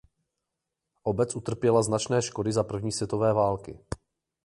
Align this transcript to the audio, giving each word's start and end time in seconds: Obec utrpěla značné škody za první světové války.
Obec 1.05 1.35
utrpěla 1.35 1.83
značné 1.83 2.21
škody 2.21 2.51
za 2.51 2.63
první 2.63 2.91
světové 2.91 3.33
války. 3.33 3.79